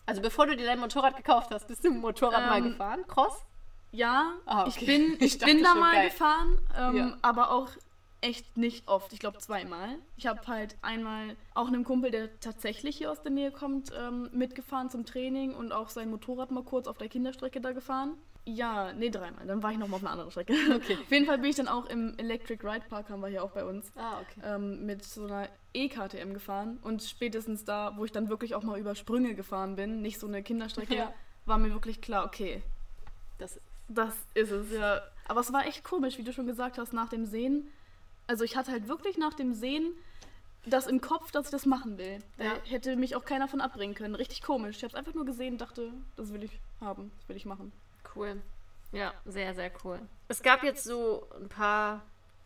[0.05, 3.05] Also bevor du dir dein Motorrad gekauft hast, bist du ein Motorrad ähm, mal gefahren?
[3.07, 3.45] Cross?
[3.93, 4.71] Ja, ah, okay.
[4.71, 6.09] ich bin, ich, ich bin da mal geil.
[6.11, 7.17] gefahren, ähm, ja.
[7.23, 7.71] aber auch
[8.21, 9.13] echt nicht oft.
[9.13, 9.99] Ich glaube zweimal.
[10.17, 14.29] Ich habe halt einmal auch einem Kumpel, der tatsächlich hier aus der Nähe kommt, ähm,
[14.33, 18.17] mitgefahren zum Training und auch sein Motorrad mal kurz auf der Kinderstrecke da gefahren.
[18.49, 19.45] Ja, nee, dreimal.
[19.45, 20.55] Dann war ich noch mal auf einer anderen Strecke.
[20.77, 20.97] Okay.
[21.03, 23.51] auf jeden Fall bin ich dann auch im Electric Ride Park, haben wir hier auch
[23.51, 24.41] bei uns, ah, okay.
[24.45, 26.79] ähm, mit so einer E-KTM gefahren.
[26.83, 30.29] Und spätestens da, wo ich dann wirklich auch mal über Sprünge gefahren bin, nicht so
[30.29, 31.13] eine Kinderstrecke, ja.
[31.45, 32.63] war mir wirklich klar, okay,
[33.39, 35.01] das, das ist es, ja.
[35.27, 37.67] Aber es war echt komisch, wie du schon gesagt hast, nach dem Sehen.
[38.29, 39.93] Also ich hatte halt wirklich nach dem Sehen
[40.65, 42.21] das im Kopf, dass ich das machen will.
[42.39, 44.15] Da hätte mich auch keiner von abbringen können.
[44.15, 44.77] Richtig komisch.
[44.77, 47.45] Ich habe es einfach nur gesehen und dachte, das will ich haben, das will ich
[47.45, 47.73] machen
[48.15, 48.41] cool.
[48.93, 50.01] Ja, sehr, sehr cool.
[50.29, 52.03] Es gab jetzt so ein paar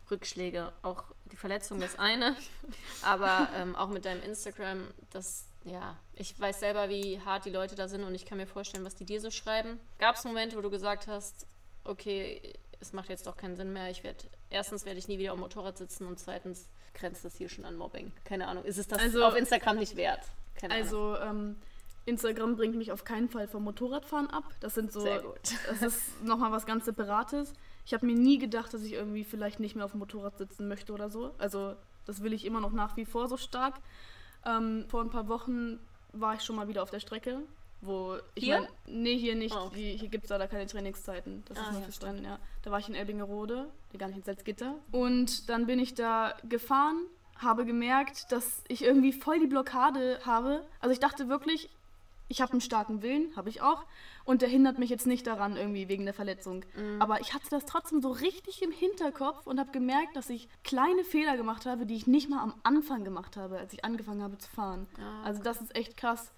[0.09, 0.71] Rückschläge.
[0.81, 2.35] Auch die Verletzung ist eine,
[3.01, 7.75] aber ähm, auch mit deinem Instagram, das, ja, ich weiß selber, wie hart die Leute
[7.75, 9.79] da sind und ich kann mir vorstellen, was die dir so schreiben.
[9.99, 11.45] Gab es Momente, wo du gesagt hast,
[11.83, 13.89] okay, es macht jetzt doch keinen Sinn mehr.
[13.89, 14.19] Ich werde,
[14.49, 17.77] erstens werde ich nie wieder am Motorrad sitzen und zweitens grenzt das hier schon an
[17.77, 18.11] Mobbing.
[18.25, 20.21] Keine Ahnung, ist es das also, auf Instagram nicht wert?
[20.55, 21.55] Keine also, ähm,
[22.05, 24.43] Instagram bringt mich auf keinen Fall vom Motorradfahren ab.
[24.59, 25.05] Das sind so,
[25.69, 27.53] das ist nochmal was ganz Separates.
[27.85, 30.67] Ich habe mir nie gedacht, dass ich irgendwie vielleicht nicht mehr auf dem Motorrad sitzen
[30.67, 31.33] möchte oder so.
[31.37, 33.75] Also das will ich immer noch nach wie vor so stark.
[34.45, 35.79] Ähm, vor ein paar Wochen
[36.13, 37.39] war ich schon mal wieder auf der Strecke,
[37.81, 38.61] wo ich hier?
[38.85, 39.55] Mein, nee, hier nicht.
[39.55, 39.97] Oh, okay.
[39.97, 41.43] Hier gibt es leider keine Trainingszeiten.
[41.47, 42.39] Das ah, ist nur ja, verstanden, ja.
[42.63, 44.75] Da war ich in Elbingerode, gar nicht in Salzgitter.
[44.91, 50.65] Und dann bin ich da gefahren, habe gemerkt, dass ich irgendwie voll die Blockade habe.
[50.79, 51.69] Also ich dachte wirklich,
[52.31, 53.85] ich habe einen starken Willen, habe ich auch.
[54.23, 56.63] Und der hindert mich jetzt nicht daran, irgendwie wegen der Verletzung.
[56.75, 57.01] Mhm.
[57.01, 61.03] Aber ich hatte das trotzdem so richtig im Hinterkopf und habe gemerkt, dass ich kleine
[61.03, 64.37] Fehler gemacht habe, die ich nicht mal am Anfang gemacht habe, als ich angefangen habe
[64.37, 64.87] zu fahren.
[64.97, 65.23] Ah.
[65.23, 66.31] Also das ist echt krass.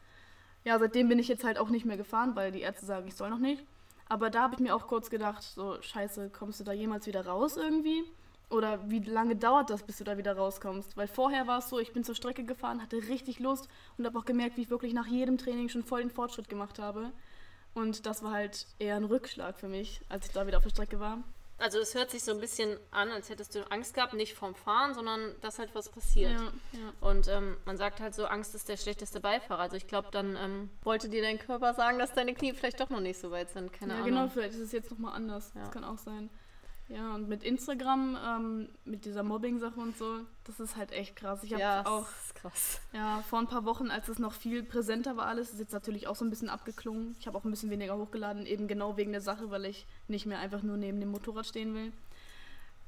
[0.64, 3.16] Ja, seitdem bin ich jetzt halt auch nicht mehr gefahren, weil die Ärzte sagen, ich
[3.16, 3.64] soll noch nicht.
[4.10, 7.26] Aber da habe ich mir auch kurz gedacht, so scheiße, kommst du da jemals wieder
[7.26, 8.04] raus irgendwie?
[8.54, 10.96] Oder wie lange dauert das, bis du da wieder rauskommst?
[10.96, 14.18] Weil vorher war es so, ich bin zur Strecke gefahren, hatte richtig Lust und habe
[14.20, 17.12] auch gemerkt, wie ich wirklich nach jedem Training schon voll den Fortschritt gemacht habe.
[17.74, 20.70] Und das war halt eher ein Rückschlag für mich, als ich da wieder auf der
[20.70, 21.24] Strecke war.
[21.58, 24.54] Also es hört sich so ein bisschen an, als hättest du Angst gehabt, nicht vom
[24.54, 26.32] Fahren, sondern dass halt was passiert.
[26.32, 26.94] Ja, ja.
[27.00, 29.62] Und ähm, man sagt halt so, Angst ist der schlechteste Beifahrer.
[29.62, 32.90] Also ich glaube, dann ähm, wollte dir dein Körper sagen, dass deine Knie vielleicht doch
[32.90, 33.74] noch nicht so weit sind.
[33.74, 34.10] Keine ja, Ahnung.
[34.10, 35.52] genau, vielleicht ist es jetzt nochmal anders.
[35.56, 36.30] Das kann auch sein.
[36.90, 41.44] Ja, und mit Instagram, ähm, mit dieser Mobbing-Sache und so, das ist halt echt krass.
[41.44, 42.82] Ich habe ja, auch krass.
[42.92, 46.08] Ja, vor ein paar Wochen, als es noch viel präsenter war alles, ist jetzt natürlich
[46.08, 47.16] auch so ein bisschen abgeklungen.
[47.20, 50.26] Ich habe auch ein bisschen weniger hochgeladen, eben genau wegen der Sache, weil ich nicht
[50.26, 51.94] mehr einfach nur neben dem Motorrad stehen will.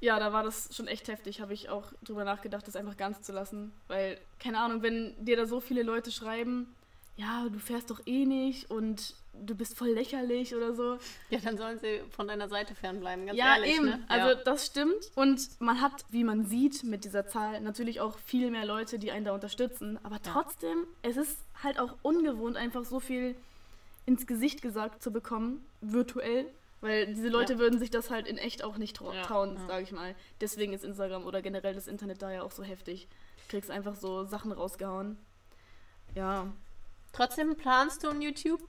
[0.01, 1.41] Ja, da war das schon echt heftig.
[1.41, 3.71] Habe ich auch drüber nachgedacht, das einfach ganz zu lassen.
[3.88, 6.75] Weil, keine Ahnung, wenn dir da so viele Leute schreiben,
[7.15, 10.98] ja, du fährst doch eh nicht und du bist voll lächerlich oder so.
[11.30, 13.76] Ja, dann sollen sie von deiner Seite fernbleiben, ganz ja, ehrlich.
[13.76, 13.86] Eben.
[13.86, 14.04] Ne?
[14.08, 15.12] Also ja, das stimmt.
[15.15, 19.12] Und man hat, wie man sieht mit dieser Zahl, natürlich auch viel mehr Leute, die
[19.12, 20.00] einen da unterstützen.
[20.04, 21.10] Aber trotzdem, ja.
[21.10, 23.36] es ist halt auch ungewohnt, einfach so viel
[24.06, 26.45] ins Gesicht gesagt zu bekommen, virtuell.
[26.82, 27.60] Weil diese Leute ja.
[27.60, 29.67] würden sich das halt in echt auch nicht trau trauen, ja.
[29.67, 30.13] sage ich mal.
[30.41, 33.08] Deswegen ist Instagram oder generell das Internet da ja auch so heftig.
[33.38, 35.17] Du kriegst einfach so Sachen rausgehauen.
[36.13, 36.52] Ja.
[37.12, 38.62] Trotzdem planst du ein YouTube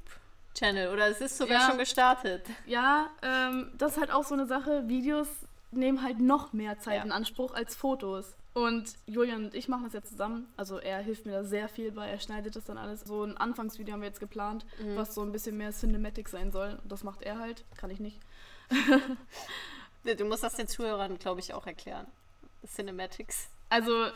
[0.56, 1.68] Channel oder es ist sogar ja.
[1.68, 2.46] schon gestartet.
[2.66, 4.88] Ja, ähm, das ist halt auch so eine Sache.
[4.88, 5.28] Videos
[5.70, 7.02] nehmen halt noch mehr Zeit ja.
[7.04, 8.34] in Anspruch als Fotos.
[8.54, 10.50] Und Julian und ich machen das jetzt zusammen.
[10.56, 12.08] Also er hilft mir da sehr viel bei.
[12.08, 13.02] Er schneidet das dann alles.
[13.02, 14.96] So ein Anfangsvideo haben wir jetzt geplant, mhm.
[14.96, 16.78] was so ein bisschen mehr Cinematic sein soll.
[16.82, 17.64] Und das macht er halt.
[17.76, 18.18] Kann ich nicht.
[20.04, 22.06] du musst das den Zuhörern, glaube ich, auch erklären.
[22.66, 23.48] Cinematics.
[23.68, 24.06] Also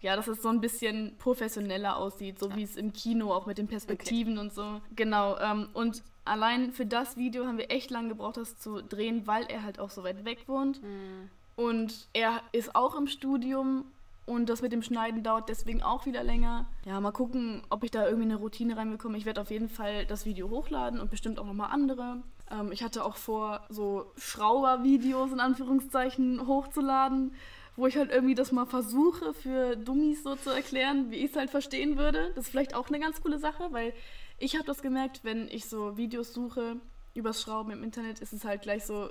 [0.00, 2.56] ja, dass es so ein bisschen professioneller aussieht, so ja.
[2.56, 4.40] wie es im Kino auch mit den Perspektiven okay.
[4.40, 4.80] und so.
[4.94, 5.38] Genau.
[5.38, 9.44] Ähm, und allein für das Video haben wir echt lange gebraucht, das zu drehen, weil
[9.46, 10.82] er halt auch so weit weg wohnt.
[10.82, 11.30] Mhm.
[11.56, 13.86] Und er ist auch im Studium
[14.28, 16.68] und das mit dem Schneiden dauert deswegen auch wieder länger.
[16.84, 19.16] Ja, mal gucken, ob ich da irgendwie eine Routine reinbekomme.
[19.16, 22.22] Ich werde auf jeden Fall das Video hochladen und bestimmt auch nochmal andere.
[22.50, 27.32] Ähm, ich hatte auch vor, so Schrauber-Videos in Anführungszeichen hochzuladen
[27.78, 31.36] wo ich halt irgendwie das mal versuche, für Dummies so zu erklären, wie ich es
[31.36, 32.32] halt verstehen würde.
[32.34, 33.94] Das ist vielleicht auch eine ganz coole Sache, weil
[34.36, 36.80] ich habe das gemerkt, wenn ich so Videos suche
[37.14, 39.10] übers Schrauben im Internet, ist es halt gleich so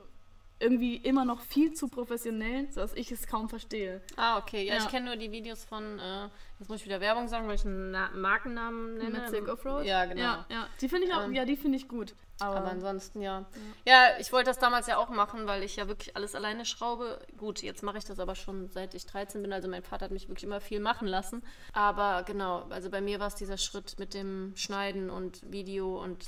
[0.60, 4.02] irgendwie immer noch viel zu professionell, sodass ich es kaum verstehe.
[4.16, 4.66] Ah, okay.
[4.66, 4.80] Ja, Ja.
[4.84, 7.66] ich kenne nur die Videos von, äh, jetzt muss ich wieder Werbung sagen, weil ich
[7.66, 9.20] einen Na Markennamen nenne.
[9.20, 9.86] Mit Silk Offroad?
[9.86, 10.22] Ja, genau.
[10.22, 10.68] Ja, ja.
[10.82, 12.16] Die finde ich auch, Ähm, ja, die finde ich gut.
[12.40, 13.46] Aber, Aber ansonsten ja.
[13.86, 17.20] Ja, ich wollte das damals ja auch machen, weil ich ja wirklich alles alleine schraube.
[17.36, 19.52] Gut, jetzt mache ich das aber schon seit ich 13 bin.
[19.54, 21.42] Also mein Vater hat mich wirklich immer viel machen lassen.
[21.74, 26.28] Aber genau, also bei mir war es dieser Schritt mit dem Schneiden und Video und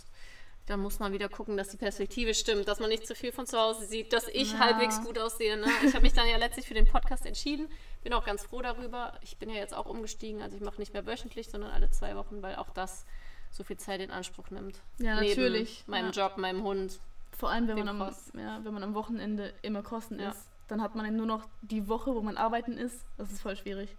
[0.69, 3.47] da muss man wieder gucken, dass die Perspektive stimmt, dass man nicht zu viel von
[3.47, 4.59] zu Hause sieht, dass ich Ja.
[4.59, 5.57] halbwegs gut aussehe.
[5.57, 5.65] Ne?
[5.83, 7.67] Ich habe mich dann ja letztlich für den Podcast entschieden.
[8.03, 9.17] Bin auch ganz froh darüber.
[9.21, 12.15] Ich bin ja jetzt auch umgestiegen, also ich mache nicht mehr wöchentlich, sondern alle zwei
[12.15, 13.05] Wochen, weil auch das
[13.51, 14.79] so viel Zeit in Anspruch nimmt.
[14.99, 15.83] Ja, Neben natürlich.
[15.87, 16.27] Meinem Ja.
[16.27, 16.99] Job, meinem Hund.
[17.35, 20.93] vor allem, wenn man, am, ja, wenn man am Wochenende immer Kosten ist, dann hat
[20.93, 23.05] man nur noch die Woche, wo man arbeiten ist.
[23.17, 23.95] Das ist voll schwierig.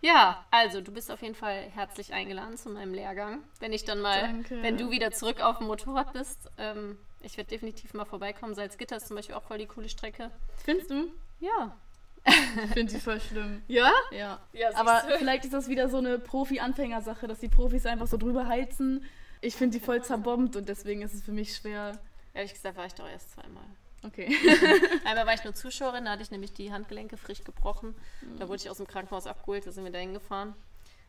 [0.00, 3.42] Ja, also du bist auf jeden Fall herzlich eingeladen zu meinem Lehrgang.
[3.58, 4.62] Wenn ich dann mal, Danke.
[4.62, 8.54] wenn du wieder zurück auf dem Motorrad bist, ähm, ich werde definitiv mal vorbeikommen.
[8.54, 10.30] Salzgitter ist zum Beispiel auch voll die coole Strecke.
[10.64, 11.08] Findest du?
[11.40, 11.76] Ja.
[12.24, 13.62] Ich finde sie voll schlimm.
[13.68, 13.90] Ja?
[14.12, 14.40] Ja.
[14.52, 15.18] Ja, Aber du.
[15.18, 19.04] vielleicht ist das wieder so eine Profi-Anfängersache, dass die Profis einfach so drüber heizen.
[19.40, 21.98] Ich finde die voll zerbombt und deswegen ist es für mich schwer.
[22.34, 23.64] Ehrlich gesagt war ich doch erst zweimal.
[24.08, 24.28] Okay.
[25.04, 27.94] Einmal war ich nur Zuschauerin, da hatte ich nämlich die Handgelenke frisch gebrochen.
[28.38, 30.54] Da wurde ich aus dem Krankenhaus abgeholt, da sind wir dahin gefahren.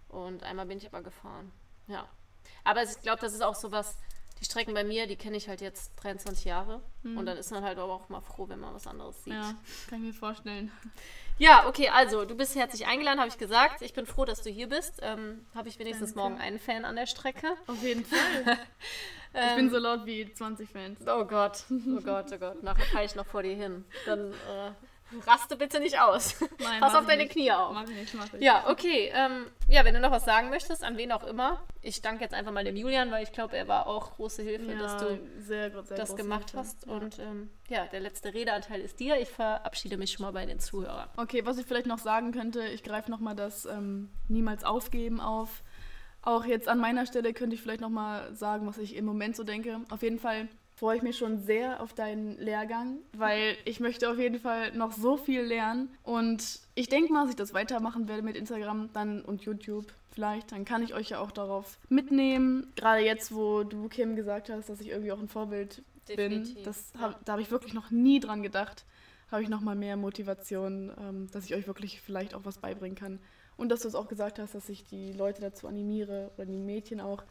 [0.10, 1.52] Und einmal bin ich aber gefahren.
[1.88, 2.08] Ja.
[2.64, 3.96] Aber ich glaube, das ist auch so was,
[4.40, 6.82] die Strecken bei mir, die kenne ich halt jetzt 23 Jahre.
[7.04, 9.34] Und dann ist man halt aber auch mal froh, wenn man was anderes sieht.
[9.34, 9.54] ja,
[9.90, 10.72] kann ich mir vorstellen.
[11.40, 13.82] Ja, okay, also du bist herzlich eingeladen, habe ich gesagt.
[13.82, 15.00] Ich bin froh, dass du hier bist.
[15.02, 16.30] Ähm, habe ich wenigstens Danke.
[16.30, 17.48] morgen einen Fan an der Strecke.
[17.68, 18.60] Auf jeden Fall.
[19.34, 21.00] ich bin so laut wie 20 Fans.
[21.08, 22.62] Oh Gott, oh Gott, oh Gott.
[22.62, 23.86] Nachher falle ich noch vor dir hin.
[24.06, 24.72] Dann äh,
[25.26, 26.36] raste bitte nicht aus.
[26.60, 27.32] Nein, Pass auf deine nicht.
[27.34, 27.74] Knie auf.
[27.74, 28.42] Mach ich nicht, mach ich.
[28.42, 29.12] Ja, okay.
[29.14, 31.62] Ähm, ja, wenn du noch was sagen möchtest, an wen auch immer.
[31.82, 34.72] Ich danke jetzt einfach mal dem Julian, weil ich glaube, er war auch große Hilfe,
[34.72, 36.58] Ja, dass du sehr, sehr das gemacht Hilfe.
[36.58, 36.88] hast.
[36.88, 39.20] Und ähm, ja, der letzte Redeanteil ist dir.
[39.20, 41.10] Ich verabschiede mich schon mal bei den Zuhörern.
[41.18, 45.64] Okay, was ich vielleicht noch sagen könnte, ich greife nochmal das ähm, Niemals aufgeben auf.
[46.22, 49.44] Auch jetzt an meiner Stelle könnte ich vielleicht nochmal sagen, was ich im Moment so
[49.46, 49.80] denke.
[49.90, 54.18] Auf jeden Fall freue ich mich schon sehr auf deinen Lehrgang, weil ich möchte auf
[54.18, 55.90] jeden Fall noch so viel lernen.
[56.04, 60.54] Und ich denke mal, dass ich das weitermachen werde mit Instagram dann und YouTube vielleicht.
[60.54, 62.72] Dann kann ich euch ja auch darauf mitnehmen.
[62.78, 66.64] Gerade jetzt, wo du, Kim, gesagt hast, dass ich irgendwie auch ein Vorbild Definitiv, bin.
[66.64, 68.86] Das hab, da habe ich wirklich noch nie dran gedacht.
[69.32, 72.98] Habe ich noch mal mehr Motivation, ähm, dass ich euch wirklich vielleicht auch was beibringen
[72.98, 73.20] kann.
[73.58, 76.58] Und dass du es auch gesagt hast, dass ich die Leute dazu animiere oder die
[76.58, 77.24] Mädchen auch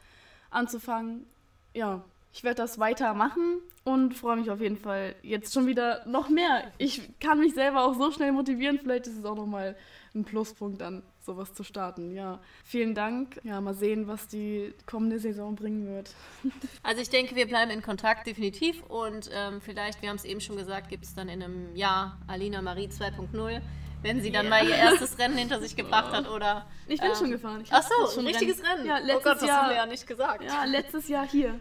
[0.51, 1.25] anzufangen.
[1.73, 6.29] Ja, ich werde das weitermachen und freue mich auf jeden Fall jetzt schon wieder noch
[6.29, 6.71] mehr.
[6.79, 8.79] Ich kann mich selber auch so schnell motivieren.
[8.79, 9.77] Vielleicht ist es auch noch mal
[10.15, 12.15] ein Pluspunkt dann, sowas zu starten.
[12.15, 13.41] Ja, vielen Dank.
[13.45, 16.15] Ja, mal sehen, was die kommende Saison bringen wird.
[16.83, 20.41] Also ich denke, wir bleiben in Kontakt definitiv und ähm, vielleicht, wir haben es eben
[20.41, 23.61] schon gesagt, gibt es dann in einem Jahr Alina Marie 2.0,
[24.03, 24.51] wenn sie dann Ja.
[24.51, 26.67] mal ihr erstes Rennen hinter sich gebracht hat oder...
[26.87, 27.61] Ich bin ähm, schon gefahren.
[27.63, 28.87] Ich Ach so, ein richtiges Rennen.
[28.87, 29.63] Ja, oh letztes Gott, das Jahr.
[29.63, 30.45] haben wir ja nicht gesagt.
[30.45, 31.61] Ja, letztes Jahr hier.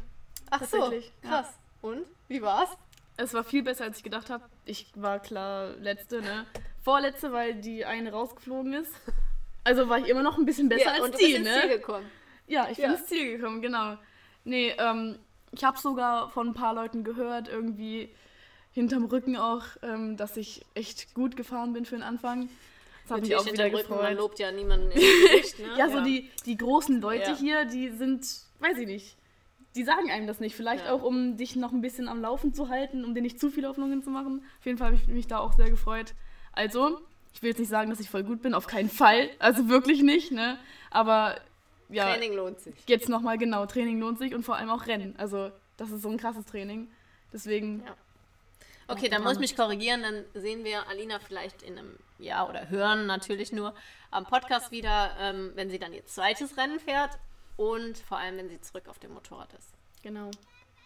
[0.49, 1.29] Ach so, tatsächlich, ja.
[1.29, 1.53] krass.
[1.81, 2.69] Und, wie war's?
[3.17, 4.43] Es war viel besser, als ich gedacht habe.
[4.65, 6.45] Ich war klar letzte, ne?
[6.83, 8.93] Vorletzte, weil die eine rausgeflogen ist.
[9.63, 11.61] Also war ich immer noch ein bisschen besser als und du die, bist ins ne?
[11.61, 12.05] Ziel gekommen.
[12.47, 12.93] Ja, ich bin Ja.
[12.93, 13.97] ins Ziel gekommen, genau.
[14.45, 15.17] Nee, ähm,
[15.51, 18.09] ich habe sogar von ein paar Leuten gehört, irgendwie
[18.71, 22.47] hinterm Rücken auch, ähm, dass ich echt gut gefahren bin für den Anfang.
[23.03, 24.17] Das hat mich auch wieder hinterm Rücken, man gefreut.
[24.17, 25.67] lobt ja niemanden ins Gesicht, ne?
[25.77, 27.37] Ja, so die, die großen Leute Ja.
[27.37, 28.21] hier, die sind,
[28.59, 29.17] weiß ich nicht,
[29.77, 30.55] die sagen einem das nicht.
[30.55, 30.91] Vielleicht Ja.
[30.93, 33.67] auch, um dich noch ein bisschen am Laufen zu halten, um dir nicht zu viele
[33.69, 34.43] Hoffnungen zu machen.
[34.59, 36.13] Auf jeden Fall habe ich mich da auch sehr gefreut.
[36.51, 36.99] Also,
[37.33, 39.29] ich will jetzt nicht sagen, dass ich voll gut bin, auf keinen Fall.
[39.39, 40.57] Also wirklich nicht, ne?
[40.89, 41.39] Aber
[41.89, 42.73] ja, Training lohnt sich.
[42.87, 45.15] jetzt nochmal genau, Training lohnt sich und vor allem auch Rennen.
[45.17, 46.87] Also, das ist so ein krasses Training.
[47.31, 47.95] Deswegen, Ja.
[48.89, 52.69] Okay, dann muss ich mich korrigieren, dann sehen wir Alina vielleicht in einem Jahr oder
[52.69, 53.73] hören natürlich nur
[54.11, 57.11] am Podcast wieder, ähm, wenn sie dann ihr zweites Rennen fährt
[57.57, 59.73] und vor allem, wenn sie zurück auf dem Motorrad ist.
[60.01, 60.31] genau.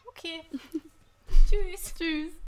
[0.08, 0.42] Okay.
[1.50, 1.94] Tschüss.
[1.98, 2.34] Tschüss.